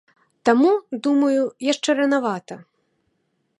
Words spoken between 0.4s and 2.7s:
Таму, думаю, яшчэ ранавата.